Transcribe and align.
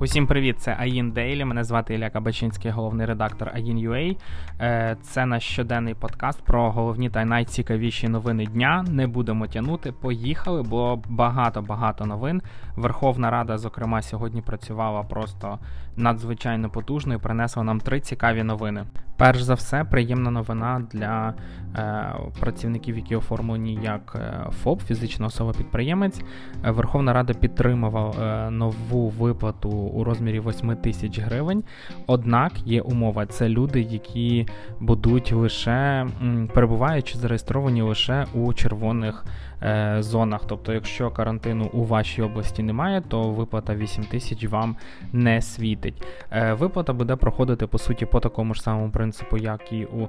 Усім 0.00 0.26
привіт, 0.26 0.60
це 0.60 0.76
Аїн 0.78 1.10
Дейлі. 1.10 1.44
Мене 1.44 1.64
звати 1.64 1.94
Ілля 1.94 2.10
Кабачинський, 2.10 2.70
головний 2.70 3.06
редактор 3.06 3.50
Аїн.ua. 3.54 4.16
Е, 4.60 4.96
це 5.02 5.26
наш 5.26 5.44
щоденний 5.44 5.94
подкаст 5.94 6.42
про 6.44 6.70
головні 6.70 7.10
та 7.10 7.24
найцікавіші 7.24 8.08
новини 8.08 8.46
дня. 8.46 8.84
Не 8.90 9.06
будемо 9.06 9.46
тягнути. 9.46 9.92
Поїхали, 9.92 10.62
бо 10.62 11.02
багато-багато 11.08 12.06
новин. 12.06 12.42
Верховна 12.76 13.30
Рада, 13.30 13.58
зокрема, 13.58 14.02
сьогодні 14.02 14.42
працювала 14.42 15.02
просто 15.02 15.58
надзвичайно 15.96 16.70
потужно 16.70 17.14
і 17.14 17.18
принесла 17.18 17.62
нам 17.62 17.80
три 17.80 18.00
цікаві 18.00 18.42
новини. 18.42 18.84
Перш 19.16 19.42
за 19.42 19.54
все, 19.54 19.84
приємна 19.84 20.30
новина 20.30 20.86
для 20.92 21.34
е, 21.76 22.14
працівників, 22.40 22.96
які 22.96 23.16
оформлені 23.16 23.78
як 23.82 24.16
е, 24.16 24.50
ФОП, 24.62 24.82
фізична 24.82 25.26
особа-підприємець. 25.26 26.20
Верховна 26.62 27.12
Рада 27.12 27.34
підтримувала 27.34 28.46
е, 28.46 28.50
нову 28.50 29.08
виплату 29.08 29.68
у 29.70 30.04
розмірі 30.04 30.40
8 30.40 30.76
тисяч 30.76 31.18
гривень. 31.18 31.64
Однак 32.06 32.52
є 32.66 32.80
умова: 32.80 33.26
це 33.26 33.48
люди, 33.48 33.80
які 33.80 34.46
будуть 34.80 35.32
лише 35.32 36.06
перебуваючи 36.54 37.18
зареєстровані 37.18 37.82
лише 37.82 38.26
у 38.34 38.52
червоних 38.52 39.24
е, 39.62 39.96
зонах. 40.00 40.40
Тобто, 40.46 40.72
якщо 40.72 41.10
карантину 41.10 41.70
у 41.72 41.84
вашій 41.84 42.22
області 42.22 42.62
немає, 42.62 43.02
то 43.08 43.30
виплата 43.30 43.74
8 43.74 44.04
тисяч 44.04 44.44
вам 44.44 44.76
не 45.12 45.42
світить. 45.42 46.06
Е, 46.30 46.52
виплата 46.52 46.92
буде 46.92 47.16
проходити 47.16 47.66
по 47.66 47.78
суті 47.78 48.06
по 48.06 48.20
такому 48.20 48.54
ж 48.54 48.62
самому 48.62 48.90
принципу, 48.90 49.36
як 49.36 49.72
і 49.72 49.84
у 49.84 50.08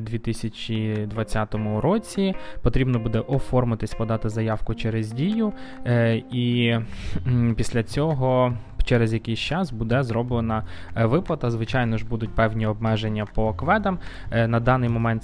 2020 0.00 1.54
е, 1.54 1.58
році. 1.80 2.34
Потрібно 2.62 2.98
буде 2.98 3.18
оформитись, 3.18 3.94
подати 3.94 4.28
заявку 4.28 4.74
через 4.74 5.12
дію, 5.12 5.52
е, 5.86 6.22
і 6.30 6.74
після 7.56 7.82
цього 7.82 8.52
через 8.84 9.12
якийсь 9.12 9.38
час 9.38 9.72
буде 9.72 10.02
зроблена 10.02 10.62
е, 10.96 11.06
виплата. 11.06 11.50
Звичайно 11.50 11.98
ж, 11.98 12.06
будуть 12.06 12.34
певні 12.34 12.66
обмеження 12.66 13.26
по 13.34 13.54
кведам. 13.54 13.98
Е, 14.30 14.48
на 14.48 14.60
даний 14.60 14.88
момент 14.88 15.22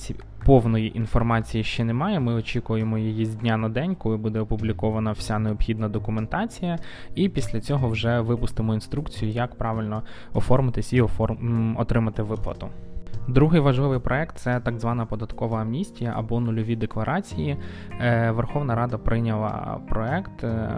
повної 0.50 0.98
інформації 0.98 1.64
ще 1.64 1.84
немає. 1.84 2.20
Ми 2.20 2.34
очікуємо 2.34 2.98
її 2.98 3.26
з 3.26 3.34
дня 3.34 3.56
на 3.56 3.68
день, 3.68 3.94
коли 3.94 4.16
буде 4.16 4.40
опублікована 4.40 5.12
вся 5.12 5.38
необхідна 5.38 5.88
документація, 5.88 6.78
і 7.14 7.28
після 7.28 7.60
цього 7.60 7.88
вже 7.88 8.20
випустимо 8.20 8.74
інструкцію, 8.74 9.30
як 9.30 9.54
правильно 9.54 10.02
оформитись 10.32 10.92
і 10.92 11.00
оформ... 11.00 11.76
отримати 11.78 12.22
виплату. 12.22 12.68
Другий 13.28 13.60
важливий 13.60 13.98
проект 13.98 14.38
це 14.38 14.60
так 14.60 14.78
звана 14.78 15.06
податкова 15.06 15.60
амністія 15.60 16.14
або 16.16 16.40
нульові 16.40 16.76
декларації. 16.76 17.56
Е, 18.00 18.30
Верховна 18.30 18.74
Рада 18.74 18.98
прийняла 18.98 19.80
проект 19.88 20.44
е, 20.44 20.70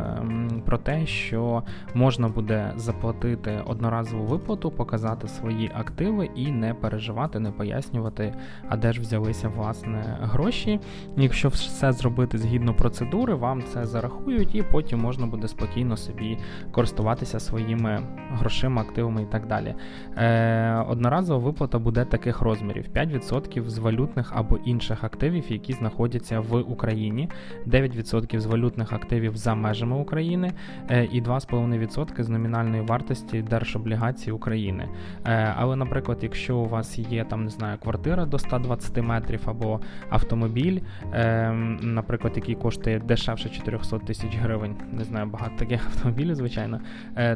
про 0.66 0.78
те, 0.78 1.06
що 1.06 1.62
можна 1.94 2.28
буде 2.28 2.72
заплатити 2.76 3.60
одноразову 3.66 4.24
виплату, 4.24 4.70
показати 4.70 5.28
свої 5.28 5.70
активи 5.74 6.30
і 6.34 6.50
не 6.50 6.74
переживати, 6.74 7.38
не 7.38 7.50
пояснювати, 7.50 8.34
а 8.68 8.76
де 8.76 8.92
ж 8.92 9.00
взялися 9.00 9.48
власне 9.48 10.18
гроші. 10.22 10.80
Якщо 11.16 11.48
все 11.48 11.92
зробити 11.92 12.38
згідно 12.38 12.74
процедури, 12.74 13.34
вам 13.34 13.62
це 13.62 13.86
зарахують, 13.86 14.54
і 14.54 14.62
потім 14.62 14.98
можна 14.98 15.26
буде 15.26 15.48
спокійно 15.48 15.96
собі 15.96 16.38
користуватися 16.70 17.40
своїми 17.40 18.02
грошима, 18.30 18.82
активами 18.82 19.22
і 19.22 19.26
так 19.26 19.46
далі. 19.46 19.74
Е, 20.16 20.84
одноразова 20.88 21.44
виплата 21.44 21.78
буде 21.78 22.04
таких 22.22 22.40
розмірів: 22.40 22.84
5% 22.94 23.68
з 23.68 23.78
валютних 23.78 24.32
або 24.34 24.56
інших 24.56 25.04
активів, 25.04 25.44
які 25.48 25.72
знаходяться 25.72 26.40
в 26.40 26.56
Україні, 26.60 27.28
9% 27.66 28.38
з 28.38 28.46
валютних 28.46 28.92
активів 28.92 29.36
за 29.36 29.54
межами 29.54 29.96
України 29.96 30.52
е, 30.90 31.04
і 31.04 31.22
2,5% 31.22 32.22
з 32.22 32.28
номінальної 32.28 32.82
вартості 32.82 33.42
держоблігацій 33.42 34.30
України. 34.30 34.88
Е, 35.26 35.54
але, 35.56 35.76
наприклад, 35.76 36.18
якщо 36.22 36.56
у 36.56 36.68
вас 36.68 36.98
є 36.98 37.24
там, 37.24 37.44
не 37.44 37.50
знаю, 37.50 37.78
квартира 37.78 38.26
до 38.26 38.38
120 38.38 38.96
метрів 39.02 39.40
або 39.46 39.80
автомобіль, 40.10 40.80
е, 41.12 41.50
наприклад, 41.82 42.32
який 42.36 42.54
коштує 42.54 42.98
дешевше 42.98 43.48
400 43.48 43.98
тисяч 43.98 44.36
гривень, 44.36 44.76
не 44.92 45.04
знаю, 45.04 45.26
багато 45.26 45.56
таких 45.58 45.86
автомобілів, 45.86 46.34
звичайно, 46.34 46.80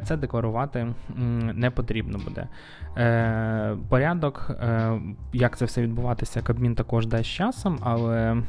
це 0.04 0.16
декларувати 0.16 0.94
не 1.54 1.70
потрібно 1.70 2.18
буде. 2.24 2.48
Порядок 3.88 4.50
як 5.32 5.58
це 5.58 5.64
все 5.64 5.82
відбуватися, 5.82 6.42
Кабмін 6.42 6.74
також 6.74 7.06
дасть 7.06 7.30
часом, 7.30 7.78
але. 7.82 8.42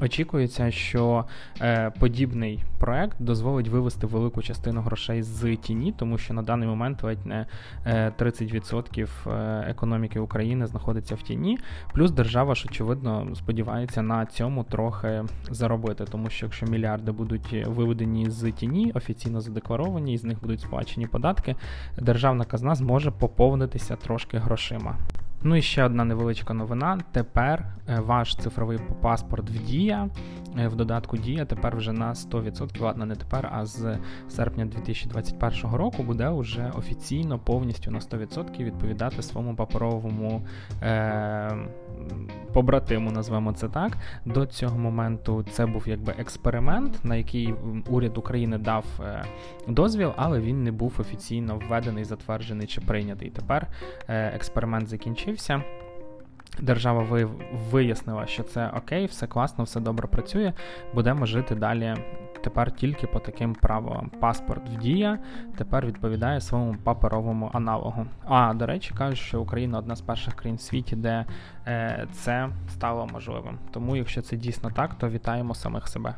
Очікується, 0.00 0.70
що 0.70 1.24
е, 1.60 1.90
подібний 1.98 2.64
проект 2.78 3.16
дозволить 3.20 3.68
вивести 3.68 4.06
велику 4.06 4.42
частину 4.42 4.80
грошей 4.80 5.22
з 5.22 5.56
тіні, 5.56 5.94
тому 5.98 6.18
що 6.18 6.34
на 6.34 6.42
даний 6.42 6.68
момент 6.68 7.02
ледь 7.02 7.26
не 7.26 7.46
е, 7.86 8.12
30% 8.18 9.08
е, 9.26 9.64
економіки 9.70 10.20
України 10.20 10.66
знаходиться 10.66 11.14
в 11.14 11.22
тіні. 11.22 11.58
Плюс 11.92 12.10
держава 12.10 12.54
ж 12.54 12.66
очевидно 12.68 13.34
сподівається 13.34 14.02
на 14.02 14.26
цьому 14.26 14.64
трохи 14.64 15.24
заробити, 15.50 16.04
тому 16.04 16.30
що 16.30 16.46
якщо 16.46 16.66
мільярди 16.66 17.12
будуть 17.12 17.66
виведені 17.66 18.30
з 18.30 18.52
тіні, 18.52 18.92
офіційно 18.94 19.40
задекларовані, 19.40 20.14
і 20.14 20.18
з 20.18 20.24
них 20.24 20.40
будуть 20.40 20.60
сплачені 20.60 21.06
податки, 21.06 21.56
державна 21.98 22.44
казна 22.44 22.74
зможе 22.74 23.10
поповнитися 23.10 23.96
трошки 23.96 24.38
грошима. 24.38 24.96
Ну 25.42 25.56
і 25.56 25.62
ще 25.62 25.84
одна 25.84 26.04
невеличка 26.04 26.54
новина. 26.54 26.98
Тепер 27.12 27.64
е, 27.88 28.00
ваш 28.00 28.36
цифровий 28.36 28.78
паспорт 29.02 29.50
в 29.50 29.64
Дія 29.66 30.08
е, 30.58 30.68
в 30.68 30.76
додатку 30.76 31.16
Дія 31.16 31.44
тепер 31.44 31.76
вже 31.76 31.92
на 31.92 32.12
100%, 32.12 32.82
ладно, 32.82 33.06
не 33.06 33.16
тепер, 33.16 33.50
а 33.52 33.66
з 33.66 33.98
серпня 34.28 34.64
2021 34.64 35.70
року 35.70 36.02
буде 36.02 36.28
вже 36.28 36.72
офіційно 36.78 37.38
повністю 37.38 37.90
на 37.90 37.98
100% 37.98 38.64
відповідати 38.64 39.22
своєму 39.22 39.54
паперовому 39.54 40.46
е, 40.82 41.56
побратиму, 42.52 43.10
назвемо 43.10 43.52
це 43.52 43.68
так. 43.68 43.96
До 44.24 44.46
цього 44.46 44.78
моменту 44.78 45.44
це 45.50 45.66
був 45.66 45.88
якби 45.88 46.14
експеримент, 46.18 47.04
на 47.04 47.16
який 47.16 47.54
уряд 47.90 48.18
України 48.18 48.58
дав 48.58 48.84
е, 49.00 49.24
дозвіл, 49.68 50.12
але 50.16 50.40
він 50.40 50.64
не 50.64 50.72
був 50.72 50.94
офіційно 50.98 51.60
введений, 51.68 52.04
затверджений 52.04 52.66
чи 52.66 52.80
прийнятий. 52.80 53.30
Тепер 53.30 53.66
експеримент 54.08 54.88
закінчився. 54.88 55.27
Держава 56.60 57.26
вияснила, 57.70 58.26
що 58.26 58.42
це 58.42 58.70
окей, 58.76 59.06
все 59.06 59.26
класно, 59.26 59.64
все 59.64 59.80
добре 59.80 60.08
працює. 60.08 60.52
Будемо 60.94 61.26
жити 61.26 61.54
далі 61.54 61.94
тепер 62.42 62.72
тільки 62.72 63.06
по 63.06 63.20
таким 63.20 63.54
правилам. 63.54 64.10
Паспорт 64.20 64.68
в 64.68 64.76
дія 64.76 65.18
тепер 65.56 65.86
відповідає 65.86 66.40
своєму 66.40 66.76
паперовому 66.84 67.50
аналогу. 67.52 68.06
А 68.24 68.54
до 68.54 68.66
речі, 68.66 68.94
кажуть, 68.98 69.18
що 69.18 69.40
Україна 69.40 69.78
одна 69.78 69.96
з 69.96 70.00
перших 70.00 70.34
країн 70.34 70.56
в 70.56 70.60
світі, 70.60 70.96
де 70.96 71.24
е, 71.66 72.06
це 72.12 72.48
стало 72.68 73.06
можливим. 73.06 73.58
Тому, 73.70 73.96
якщо 73.96 74.22
це 74.22 74.36
дійсно 74.36 74.70
так, 74.70 74.94
то 74.94 75.08
вітаємо 75.08 75.54
самих 75.54 75.88
себе. 75.88 76.14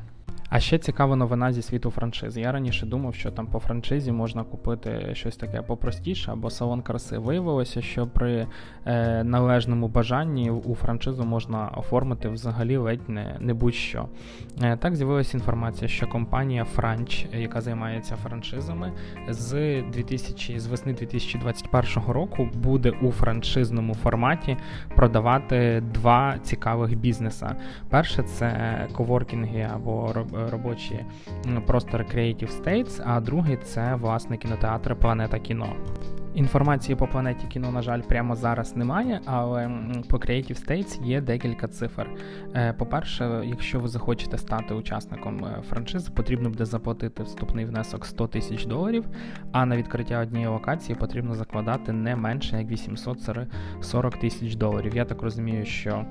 А 0.51 0.61
ще 0.61 0.79
цікава 0.79 1.17
новина 1.17 1.53
зі 1.53 1.63
світу 1.63 1.91
франшизи. 1.91 2.41
Я 2.41 2.53
раніше 2.53 2.87
думав, 2.87 3.15
що 3.15 3.31
там 3.31 3.47
по 3.47 3.59
франшизі 3.59 4.13
можна 4.13 4.45
купити 4.45 5.11
щось 5.15 5.37
таке 5.37 5.63
попростіше 5.63 6.33
або 6.33 6.51
салон 6.51 6.83
краси. 6.83 7.19
Виявилося, 7.19 7.83
що 7.83 8.07
при 8.07 8.47
е, 8.87 9.25
належному 9.25 9.89
бажанні 9.89 10.51
у 10.51 10.75
франшизу 10.75 11.25
можна 11.25 11.69
оформити 11.69 12.29
взагалі 12.29 12.77
ледь 12.77 13.09
не, 13.09 13.37
не 13.41 13.55
будь-що. 13.55 14.09
Е, 14.63 14.77
так 14.77 14.97
з'явилася 14.97 15.37
інформація, 15.37 15.89
що 15.89 16.07
компанія 16.07 16.65
Франч, 16.65 17.27
яка 17.33 17.61
займається 17.61 18.17
франшизами, 18.17 18.93
з 19.29 19.83
2000, 19.83 20.59
з 20.59 20.67
весни 20.67 20.93
2021 20.93 22.03
року 22.09 22.49
буде 22.55 22.91
у 22.91 23.13
франшизному 23.13 23.95
форматі 23.95 24.57
продавати 24.97 25.83
два 25.95 26.39
цікавих 26.43 26.99
бізнеса. 26.99 27.57
Перше 27.89 28.23
це 28.23 28.89
коворкінги 28.93 29.69
або 29.75 30.15
робочі 30.49 31.05
простори 31.67 32.05
Creative 32.05 32.63
States, 32.63 33.03
а 33.07 33.21
другий 33.21 33.57
це 33.57 33.95
власне 33.95 34.37
кінотеатр 34.37 34.97
Планета 34.97 35.39
Кіно. 35.39 35.77
Інформації 36.35 36.97
по 36.97 37.07
планеті 37.07 37.47
кіно, 37.47 37.71
на 37.71 37.83
жаль, 37.83 38.01
прямо 38.01 38.37
зараз 38.37 38.77
немає, 38.77 39.21
але 39.25 39.71
по 40.09 40.17
Creative 40.17 40.67
States 40.67 41.05
є 41.05 41.21
декілька 41.21 41.69
цифр. 41.69 42.07
Е, 42.55 42.73
по-перше, 42.73 43.43
якщо 43.45 43.81
ви 43.81 43.89
захочете 43.89 44.39
стати 44.39 44.75
учасником 44.75 45.45
е, 45.45 45.63
франшизи, 45.69 46.11
потрібно 46.11 46.49
буде 46.51 46.65
заплатити 46.65 47.23
вступний 47.23 47.65
внесок 47.65 48.07
100 48.07 48.27
тисяч 48.27 48.67
доларів, 48.67 49.05
а 49.53 49.67
на 49.67 49.77
відкриття 49.77 50.21
однієї 50.21 50.49
локації 50.51 50.99
потрібно 50.99 51.35
закладати 51.35 51.93
не 51.93 52.17
менше 52.17 52.59
як 52.59 52.69
840 52.69 54.17
тисяч 54.17 54.55
доларів. 54.55 54.97
Я 54.97 55.05
так 55.05 55.23
розумію, 55.23 55.65
що 55.65 56.05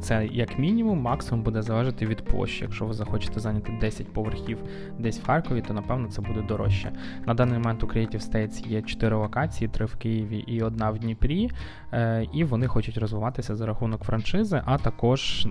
це 0.00 0.26
як 0.26 0.58
мінімум, 0.58 1.00
максимум 1.00 1.44
буде 1.44 1.62
залежати 1.62 2.06
від 2.06 2.24
площі. 2.24 2.64
Якщо 2.64 2.84
ви 2.84 2.92
захочете 2.92 3.40
зайняти 3.40 3.72
10 3.80 4.12
поверхів 4.12 4.58
десь 4.98 5.20
в 5.20 5.26
Харкові, 5.26 5.62
то 5.68 5.74
напевно 5.74 6.08
це 6.08 6.22
буде 6.22 6.42
дорожче. 6.42 6.92
На 7.26 7.34
даний 7.34 7.58
момент 7.58 7.82
у 7.82 7.86
Creative 7.86 8.30
States 8.30 8.68
є 8.68 8.82
4 8.82 9.16
локації 9.16 9.37
локації, 9.38 9.68
три 9.68 9.86
в 9.86 9.96
Києві 9.96 10.38
і 10.38 10.62
одна 10.62 10.90
в 10.90 10.98
Дніпрі. 10.98 11.50
Е, 11.92 12.26
і 12.32 12.44
вони 12.44 12.66
хочуть 12.66 12.98
розвиватися 12.98 13.56
за 13.56 13.66
рахунок 13.66 14.02
франшизи, 14.04 14.62
а 14.64 14.78
також 14.78 15.46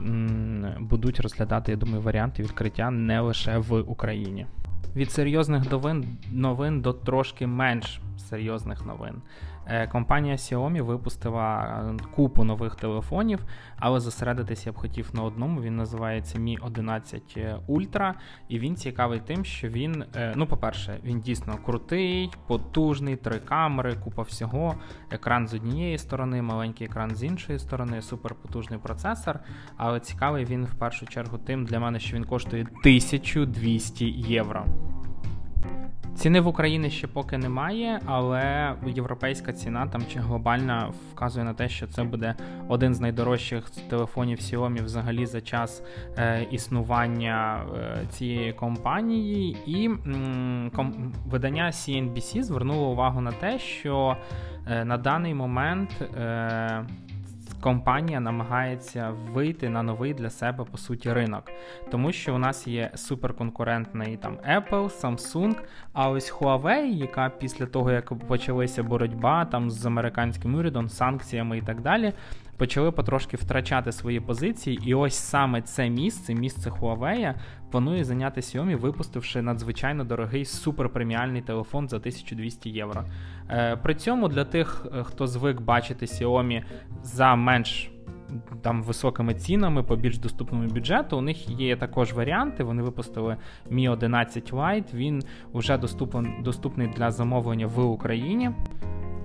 будуть 0.80 1.20
розглядати, 1.20 1.72
я 1.72 1.78
думаю, 1.78 2.02
варіанти 2.02 2.44
відкриття 2.44 2.92
не 2.92 3.20
лише 3.20 3.58
в 3.58 3.82
Україні. 3.82 4.46
від 4.96 5.12
серйозних 5.12 5.72
новин 5.72 6.06
новин 6.32 6.82
до 6.82 6.94
трошки 6.94 7.48
менш 7.48 8.00
серйозних 8.18 8.86
новин. 8.86 9.22
Е, 9.70 9.88
компанія 9.88 10.36
Xiaomi 10.36 10.82
випустила 10.82 11.64
е, 12.02 12.08
купу 12.16 12.44
нових 12.44 12.76
телефонів, 12.76 13.46
але 13.76 14.00
зосередитися 14.00 14.70
я 14.70 14.74
б 14.74 14.76
хотів 14.76 15.10
на 15.14 15.24
одному. 15.24 15.62
Він 15.62 15.76
називається 15.76 16.40
Mi 16.40 16.58
11 16.66 17.38
Ultra, 17.68 18.14
і 18.48 18.60
він 18.60 18.76
цікавий 18.76 19.20
тим, 19.20 19.46
що 19.46 19.68
він, 19.68 20.06
е, 20.16 20.34
ну, 20.36 20.48
по-перше, 20.48 21.00
він 21.04 21.20
дійсно 21.20 21.58
крутий, 21.66 22.32
потужний, 22.48 23.16
три 23.16 23.40
камери, 23.40 23.96
купа 23.96 24.22
всього. 24.22 24.76
Екран 25.12 25.48
з 25.48 25.54
однієї 25.54 25.98
сторони, 25.98 26.42
маленький 26.42 26.88
екран 26.88 27.16
з 27.16 27.24
іншої 27.24 27.60
сторони, 27.60 28.02
суперпотужний 28.02 28.80
процесор. 28.80 29.40
Але 29.78 30.00
цікавий 30.00 30.46
він 30.46 30.66
в 30.66 30.74
першу 30.74 31.06
чергу 31.06 31.38
тим 31.38 31.66
для 31.66 31.80
мене, 31.80 32.00
що 32.00 32.16
він 32.16 32.24
коштує 32.24 32.64
1200 32.64 34.06
євро. 34.12 34.66
Ціни 36.28 36.40
в 36.40 36.48
Україні 36.48 36.90
ще 36.90 37.08
поки 37.08 37.38
немає, 37.38 38.00
але 38.06 38.74
європейська 38.88 39.54
ціна 39.54 39.88
там 39.88 40.02
чи 40.14 40.20
глобальна 40.20 40.90
вказує 41.14 41.46
на 41.46 41.54
те, 41.54 41.70
що 41.70 41.88
це 41.88 42.04
буде 42.04 42.36
один 42.68 42.96
з 42.96 43.00
найдорожчих 43.00 43.70
телефонів 43.70 44.38
Xiaomi 44.38 44.84
взагалі 44.84 45.26
за 45.26 45.42
час 45.42 45.84
е, 46.18 46.48
існування 46.52 47.66
е, 47.76 48.06
цієї 48.10 48.54
компанії. 48.54 49.58
І 49.66 49.86
м, 49.86 50.72
ком, 50.76 51.14
видання 51.28 51.66
CNBC 51.66 52.44
звернуло 52.44 52.92
увагу 52.92 53.22
на 53.22 53.32
те, 53.32 53.60
що 53.60 54.18
е, 54.68 54.86
на 54.86 54.98
даний 54.98 55.34
момент. 55.34 55.90
Компанія 57.62 58.20
намагається 58.20 59.14
вийти 59.34 59.70
на 59.70 59.84
новий 59.84 60.14
для 60.14 60.30
себе 60.30 60.64
по 60.72 60.78
суті 60.78 61.14
ринок, 61.14 61.52
тому 61.92 62.12
що 62.12 62.36
у 62.36 62.38
нас 62.38 62.68
є 62.68 62.92
суперконкурентний 62.96 64.18
там 64.18 64.38
Apple, 64.38 65.02
Samsung, 65.02 65.56
а 65.94 66.10
ось 66.10 66.34
Huawei, 66.34 66.86
яка 66.86 67.30
після 67.30 67.66
того 67.66 67.92
як 67.92 68.14
почалася 68.28 68.84
боротьба 68.84 69.46
там 69.46 69.72
з 69.72 69.86
американським 69.86 70.56
урядом, 70.56 70.90
санкціями 70.90 71.58
і 71.58 71.62
так 71.62 71.82
далі, 71.82 72.14
почали 72.58 72.92
потрошки 72.92 73.38
втрачати 73.38 73.92
свої 73.92 74.20
позиції, 74.20 74.80
і 74.86 74.94
ось 74.94 75.16
саме 75.16 75.62
це 75.62 75.90
місце, 75.90 76.34
місце 76.34 76.70
Huawei, 76.70 77.34
планує 77.72 78.04
зайняти 78.04 78.42
Xiaomi, 78.42 78.76
випустивши 78.76 79.42
надзвичайно 79.42 80.04
дорогий 80.04 80.46
суперпреміальний 80.46 81.42
телефон 81.42 81.90
за 81.90 81.98
1200 81.98 82.70
євро. 82.70 83.04
Е, 83.50 83.76
при 83.76 83.96
цьому 83.96 84.28
для 84.28 84.46
тих, 84.46 84.86
е, 84.96 85.04
хто 85.04 85.28
звик 85.28 85.62
бачити 85.62 86.06
Xiaomi 86.06 86.64
за 87.04 87.36
менш 87.36 87.92
там 88.62 88.84
високими 88.84 89.34
цінами 89.34 89.84
по 89.84 89.96
більш 89.96 90.18
доступному 90.18 90.68
бюджету. 90.68 91.18
У 91.18 91.22
них 91.22 91.50
є 91.50 91.76
також 91.76 92.14
варіанти. 92.14 92.64
Вони 92.64 92.84
випустили 92.84 93.38
Mi 93.72 93.92
11 93.92 94.54
Lite, 94.54 94.94
Він 94.94 95.24
вже 95.54 95.78
доступний 96.44 96.88
для 96.98 97.12
замовлення 97.12 97.68
в 97.68 97.80
Україні. 97.80 98.52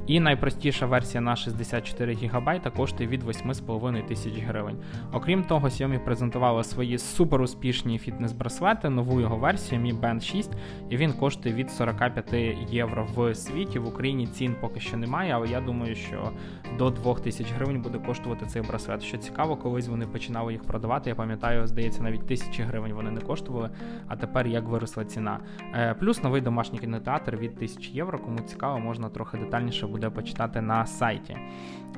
І 0.06 0.20
найпростіша 0.20 0.87
версія 0.87 1.20
на 1.20 1.37
64 1.37 2.14
ГБ 2.14 2.72
коштує 2.76 3.08
від 3.08 3.22
8,5 3.22 4.06
тисяч 4.06 4.38
гривень. 4.38 4.76
Окрім 5.12 5.44
того, 5.44 5.69
Xiaomi 5.69 6.04
презентувала 6.04 6.64
свої 6.64 6.99
суперуспішні 6.99 7.99
фітнес-браслети, 7.99 8.88
нову 8.88 9.20
його 9.20 9.37
версію 9.37 9.81
Mi 9.81 10.00
Band 10.00 10.20
6, 10.20 10.50
і 10.90 10.96
він 10.96 11.12
коштує 11.12 11.54
від 11.54 11.70
45 11.70 12.34
євро 12.70 13.06
в 13.16 13.34
світі. 13.34 13.78
В 13.78 13.88
Україні 13.88 14.26
цін 14.26 14.56
поки 14.60 14.81
що 14.81 14.96
немає, 14.96 15.32
але 15.32 15.49
я 15.49 15.60
думаю, 15.60 15.94
що 15.94 16.31
до 16.78 16.90
2 16.90 17.14
тисяч 17.14 17.46
гривень 17.52 17.82
буде 17.82 17.98
коштувати 17.98 18.46
цей 18.46 18.62
браслет. 18.62 19.02
Що 19.02 19.19
цікаво, 19.19 19.56
колись 19.56 19.88
вони 19.88 20.06
починали 20.06 20.52
їх 20.52 20.62
продавати. 20.62 21.10
Я 21.10 21.16
пам'ятаю, 21.16 21.66
здається, 21.66 22.02
навіть 22.02 22.26
тисячі 22.26 22.62
гривень 22.62 22.93
вони 22.93 23.10
не 23.10 23.20
коштували, 23.20 23.70
а 24.06 24.16
тепер 24.16 24.46
як 24.46 24.64
виросла 24.64 25.05
ціна. 25.05 25.38
Е, 25.75 25.94
плюс 25.94 26.22
новий 26.22 26.40
домашній 26.40 26.78
кінотеатр 26.78 27.37
від 27.37 27.50
1000 27.56 27.90
євро. 27.93 28.19
Кому 28.19 28.38
цікаво, 28.38 28.78
можна 28.78 29.08
трохи 29.08 29.38
детальніше 29.38 29.87
буде 29.92 30.10
почитати 30.10 30.60
на 30.60 30.86
сайті. 30.86 31.36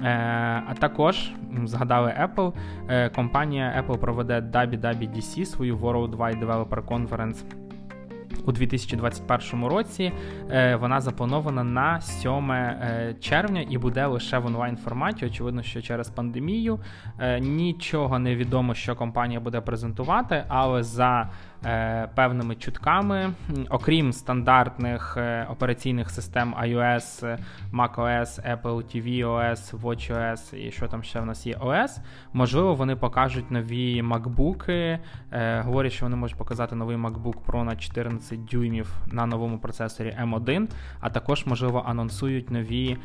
Е, 0.02 0.62
а 0.67 0.75
також 0.79 1.32
згадали 1.64 2.14
Apple. 2.29 2.52
Е, 2.88 3.08
компанія 3.08 3.85
Apple 3.88 3.99
проведе 3.99 4.41
WWDC, 4.41 5.44
свою 5.44 5.76
Worldwide 5.76 6.46
Developer 6.46 6.85
Conference 6.85 7.44
у 8.45 8.53
2021 8.53 9.67
році. 9.67 10.13
Е, 10.51 10.77
вона 10.77 11.01
запланована 11.01 11.65
на 11.65 12.01
7 12.01 12.53
червня 13.21 13.67
і 13.71 13.79
буде 13.79 14.07
лише 14.07 14.39
в 14.39 14.47
онлайн 14.47 14.77
форматі. 14.77 15.27
Очевидно, 15.27 15.63
що 15.63 15.83
через 15.83 16.09
пандемію 16.09 16.81
нічого 17.41 18.19
не 18.19 18.37
відомо, 18.37 18.75
що 18.75 18.97
компанія 18.97 19.41
буде 19.41 19.61
презентувати, 19.61 20.45
але 20.49 20.83
за 20.83 21.31
Е, 21.67 22.09
певними 22.15 22.55
чутками, 22.55 23.33
окрім 23.71 24.13
стандартних 24.13 25.17
е, 25.17 25.47
операційних 25.51 26.11
систем 26.11 26.55
iOS, 26.63 27.39
macOS, 27.73 28.57
Apple 28.57 28.63
TV 28.63 29.27
OS, 29.27 29.81
WatchOS 29.81 30.57
і 30.57 30.71
що 30.71 30.89
там 30.89 31.03
ще 31.03 31.21
в 31.21 31.27
нас 31.27 31.47
є 31.47 31.55
OS, 31.55 31.99
можливо, 32.33 32.75
вони 32.75 32.97
покажуть 32.97 33.51
нові 33.51 34.03
MacBook. 34.03 34.71
Е, 35.33 35.61
говорять, 35.61 35.93
що 35.93 36.07
вони 36.07 36.17
можуть 36.17 36.39
показати 36.39 36.75
новий 36.75 36.97
MacBook 36.97 37.37
Pro 37.47 37.65
на 37.65 37.77
14 37.77 38.24
дюймів 38.32 38.93
на 39.06 39.26
новому 39.26 39.59
процесорі 39.59 40.17
M1, 40.23 40.69
а 41.00 41.11
також, 41.11 41.47
можливо, 41.47 41.85
анонсують 41.87 42.50
нові 42.50 42.97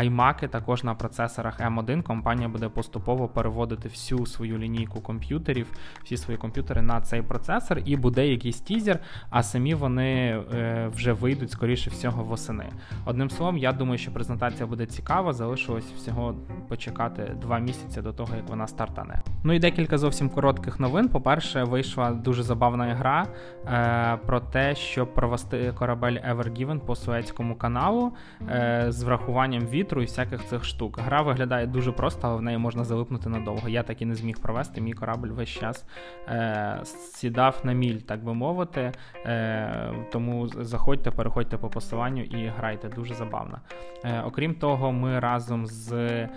iMac 0.00 0.48
також 0.48 0.84
на 0.84 0.94
процесорах 0.94 1.60
M1. 1.60 2.02
Компанія 2.02 2.48
буде 2.48 2.68
поступово 2.68 3.28
переводити 3.28 3.88
всю 3.88 4.26
свою 4.26 4.58
лінійку 4.58 5.00
комп'ютерів, 5.00 5.66
всі 6.04 6.16
свої 6.16 6.38
комп'ютери 6.38 6.82
на 6.82 7.00
цей 7.00 7.22
процесор 7.22 7.78
і 7.84 7.96
буде 7.96 8.28
якийсь 8.28 8.60
тізер, 8.60 8.98
а 9.30 9.42
самі 9.42 9.74
вони 9.74 10.42
е, 10.54 10.90
вже 10.94 11.12
вийдуть, 11.12 11.50
скоріше 11.50 11.90
всього, 11.90 12.24
восени. 12.24 12.66
Одним 13.04 13.30
словом, 13.30 13.58
я 13.58 13.72
думаю, 13.72 13.98
що 13.98 14.10
презентація 14.10 14.66
буде 14.66 14.86
цікава. 14.86 15.32
Залишилось 15.32 15.84
всього 15.84 16.34
почекати 16.68 17.36
два 17.40 17.58
місяці 17.58 18.02
до 18.02 18.12
того, 18.12 18.36
як 18.36 18.48
вона 18.48 18.66
стартане. 18.66 19.20
Ну 19.44 19.52
і 19.52 19.58
декілька 19.58 19.98
зовсім 19.98 20.28
коротких 20.28 20.80
новин. 20.80 21.08
По-перше, 21.08 21.64
вийшла 21.64 22.10
дуже 22.10 22.42
забавна 22.42 22.94
гра 22.94 23.26
е, 23.66 24.18
про 24.26 24.40
те, 24.52 24.74
щоб 24.74 25.14
провести 25.14 25.72
корабель 25.72 26.12
Ever 26.12 26.50
Given 26.50 26.78
по 26.78 26.96
Суецькому 26.96 27.54
каналу 27.54 28.12
е, 28.50 28.86
з 28.88 29.02
врахуванням 29.02 29.66
вітру 29.66 30.02
і 30.02 30.04
всяких 30.04 30.44
цих 30.44 30.64
штук. 30.64 30.98
Гра 30.98 31.22
виглядає 31.22 31.66
дуже 31.66 31.92
просто, 31.92 32.28
але 32.28 32.36
в 32.36 32.42
неї 32.42 32.58
можна 32.58 32.84
залипнути 32.84 33.28
надовго. 33.28 33.68
Я 33.68 33.82
так 33.82 34.02
і 34.02 34.04
не 34.04 34.14
зміг 34.14 34.38
провести. 34.38 34.80
Мій 34.80 34.92
корабль 34.92 35.28
весь 35.28 35.48
час 35.48 35.84
е, 36.28 36.80
сідав 36.84 37.60
на 37.64 37.72
міль, 37.72 37.98
так 37.98 38.24
би 38.24 38.34
мовити. 38.34 38.92
Е, 39.26 39.92
Тому 40.12 40.48
заходьте, 40.48 41.10
переходьте 41.10 41.56
по 41.56 41.68
посиланню 41.68 42.22
і 42.22 42.46
грайте. 42.46 42.88
Дуже 42.88 43.14
забавно. 43.14 43.58
Е, 44.04 44.22
Окрім 44.26 44.54
того, 44.54 44.92
ми 44.92 45.20
разом 45.20 45.66
з 45.66 45.92
е, 45.92 46.28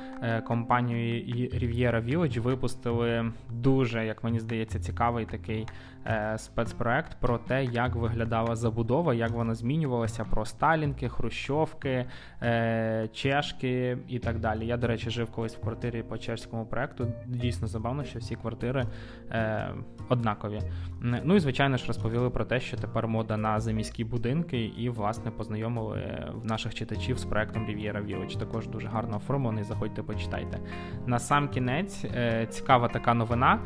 компанією 0.48 1.50
Riviera 1.50 2.06
Village 2.06 2.40
випустили 2.40 3.32
дуже, 3.50 4.06
як 4.06 4.24
мені 4.24 4.40
здається, 4.40 4.80
цікавий 4.80 5.26
такий 5.26 5.66
Е, 6.06 6.38
спецпроект 6.38 7.18
про 7.20 7.38
те, 7.38 7.64
як 7.64 7.96
виглядала 8.00 8.56
забудова, 8.56 9.14
як 9.14 9.32
вона 9.32 9.56
змінювалася, 9.56 10.26
про 10.26 10.46
Сталінки, 10.46 11.10
Хрущовки, 11.10 12.06
е, 12.42 13.10
Чешки 13.14 13.98
і 14.08 14.20
так 14.20 14.40
далі. 14.40 14.68
Я, 14.68 14.78
до 14.78 14.88
речі, 14.88 15.10
жив 15.10 15.32
колись 15.32 15.56
в 15.56 15.62
квартирі 15.62 16.04
по 16.04 16.18
чешському 16.18 16.66
проекту. 16.66 17.08
Дійсно 17.28 17.68
забавно, 17.68 18.04
що 18.04 18.20
всі 18.20 18.36
квартири 18.36 18.86
е, 19.32 19.70
однакові. 20.10 20.62
Ну 21.02 21.36
і 21.36 21.40
звичайно 21.40 21.78
ж 21.78 21.88
розповіли 21.88 22.30
про 22.30 22.46
те, 22.46 22.60
що 22.60 22.78
тепер 22.78 23.08
мода 23.08 23.38
на 23.38 23.60
заміські 23.60 24.04
будинки, 24.04 24.66
і 24.66 24.90
власне 24.90 25.32
познайомили 25.32 26.28
наших 26.44 26.76
читачів 26.76 27.18
з 27.18 27.26
проектом 27.26 27.66
Riviera 27.66 28.06
Village. 28.06 28.40
Також 28.40 28.68
дуже 28.68 28.88
гарно 28.88 29.18
оформлений. 29.18 29.64
Заходьте, 29.64 30.04
почитайте. 30.04 30.60
На 31.06 31.20
сам 31.20 31.50
кінець 31.50 32.06
цікава 32.50 32.88
така 32.88 33.14
новина. 33.14 33.60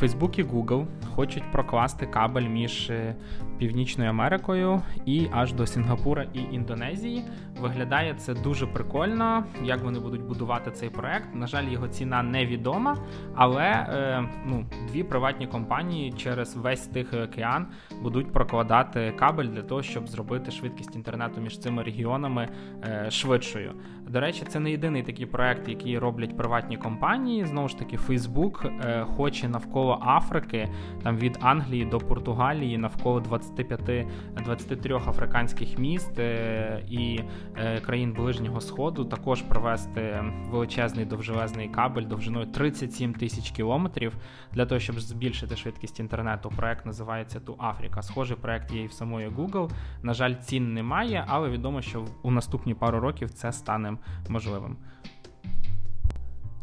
Facebook 0.00 0.40
і 0.40 0.44
Google 0.44 0.86
хочуть 1.14 1.52
прокласти 1.52 2.06
кабель 2.06 2.48
між 2.48 2.90
е, 2.90 3.14
Північною 3.58 4.10
Америкою 4.10 4.82
і 5.06 5.26
аж 5.32 5.52
до 5.52 5.66
Сінгапура 5.66 6.26
і 6.34 6.54
Індонезії. 6.54 7.24
Виглядає 7.60 8.14
це 8.14 8.34
дуже 8.34 8.66
прикольно, 8.66 9.44
як 9.64 9.82
вони 9.82 9.98
будуть 9.98 10.22
будувати 10.22 10.70
цей 10.70 10.90
проект. 10.90 11.34
На 11.34 11.46
жаль, 11.46 11.64
його 11.64 11.88
ціна 11.88 12.22
невідома, 12.22 12.96
але 13.34 13.64
е, 13.64 14.24
ну, 14.46 14.66
дві 14.88 15.02
приватні 15.02 15.46
компанії 15.46 16.12
через 16.12 16.56
весь 16.56 16.86
Тихий 16.86 17.22
океан 17.22 17.66
будуть 18.02 18.32
прокладати 18.32 19.12
кабель 19.18 19.44
для 19.44 19.62
того, 19.62 19.82
щоб 19.82 20.08
зробити 20.08 20.50
швидкість 20.50 20.96
інтернету 20.96 21.40
між 21.40 21.58
цими 21.58 21.82
регіонами 21.82 22.48
е, 22.84 23.10
швидшою. 23.10 23.72
До 24.08 24.20
речі, 24.20 24.44
це 24.48 24.60
не 24.60 24.70
єдиний 24.70 25.02
такий 25.02 25.26
проект, 25.26 25.68
який 25.68 25.98
роблять 25.98 26.36
приватні 26.36 26.76
компанії. 26.76 27.44
Знову 27.44 27.68
ж 27.68 27.78
таки, 27.78 27.96
Facebook 27.96 28.66
е, 28.66 29.04
хоче 29.04 29.48
навколо 29.48 30.02
Африки, 30.06 30.68
там 31.02 31.16
від 31.16 31.38
Англії 31.40 31.84
до 31.84 31.98
Португалії, 31.98 32.78
навколо 32.78 33.20
20 33.20 33.31
25-23 33.32 35.08
африканських 35.08 35.78
міст 35.78 36.18
е, 36.18 36.84
і 36.88 37.20
е, 37.56 37.80
країн 37.80 38.12
ближнього 38.12 38.60
сходу. 38.60 39.04
Також 39.04 39.42
провести 39.42 40.24
величезний 40.50 41.04
довжелезний 41.04 41.68
кабель 41.68 42.06
довжиною 42.06 42.46
37 42.46 43.14
тисяч 43.14 43.50
кілометрів 43.50 44.12
для 44.52 44.66
того, 44.66 44.78
щоб 44.78 45.00
збільшити 45.00 45.56
швидкість 45.56 46.00
інтернету. 46.00 46.52
Проект 46.56 46.86
називається 46.86 47.40
Ту 47.40 47.56
Африка. 47.58 48.02
Схожий 48.02 48.36
проект 48.36 48.72
є 48.72 48.82
і 48.82 48.86
в 48.86 48.92
самої 48.92 49.28
Google. 49.28 49.70
На 50.02 50.14
жаль, 50.14 50.34
цін 50.34 50.74
немає, 50.74 51.24
але 51.28 51.48
відомо, 51.48 51.82
що 51.82 52.04
у 52.22 52.30
наступні 52.30 52.74
пару 52.74 53.00
років 53.00 53.30
це 53.30 53.52
стане 53.52 53.96
можливим. 54.28 54.76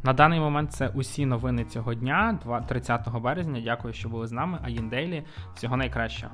На 0.04 0.14
даний 0.14 0.40
момент 0.40 0.74
це 0.74 0.88
усі 0.88 1.26
новини 1.26 1.66
цього 1.66 1.94
дня, 1.94 2.40
30 2.68 3.10
березня. 3.22 3.62
Дякую, 3.64 3.94
що 3.94 4.10
були 4.10 4.28
з 4.28 4.32
нами. 4.32 4.60
Аїн 4.64 4.90
Дейлі. 4.90 5.24
Всього 5.56 5.78
найкращого. 5.78 6.34